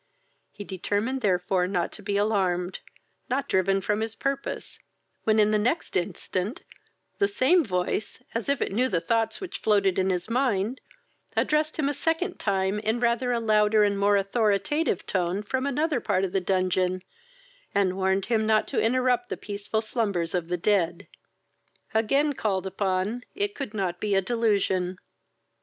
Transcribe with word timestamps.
He 0.51 0.63
determined 0.63 1.21
therefore 1.21 1.67
not 1.67 1.91
to 1.91 2.01
be 2.01 2.17
alarmed, 2.17 2.79
not 3.29 3.47
driven 3.47 3.81
from 3.81 3.99
his 3.99 4.15
purpose; 4.15 4.79
when, 5.25 5.37
in 5.37 5.51
the 5.51 5.59
next 5.59 5.95
instant, 5.95 6.63
the 7.19 7.27
same 7.27 7.63
voice, 7.63 8.17
as 8.33 8.49
if 8.49 8.63
it 8.63 8.71
knew 8.71 8.89
the 8.89 8.99
thoughts 8.99 9.39
which 9.39 9.59
floated 9.59 9.99
in 9.99 10.09
his 10.09 10.27
mind, 10.27 10.81
addressed 11.37 11.77
him 11.77 11.87
a 11.87 11.93
second 11.93 12.39
time 12.39 12.79
in 12.79 12.95
a 12.95 12.99
rather 12.99 13.39
louder 13.39 13.83
and 13.83 13.99
more 13.99 14.17
authoritative 14.17 15.05
tone 15.05 15.43
from 15.43 15.67
another 15.67 15.99
part 15.99 16.23
of 16.23 16.31
the 16.31 16.41
dungeon, 16.41 17.03
and 17.75 17.95
warned 17.95 18.25
him 18.25 18.47
not 18.47 18.67
to 18.69 18.83
interrupt 18.83 19.29
the 19.29 19.37
peaceful 19.37 19.81
slumbers 19.81 20.33
of 20.33 20.47
the 20.47 20.57
dead. 20.57 21.05
Again 21.93 22.33
called 22.33 22.65
upon, 22.65 23.21
it 23.35 23.53
could 23.53 23.75
not 23.75 23.99
be 23.99 24.19
delusion. 24.21 24.97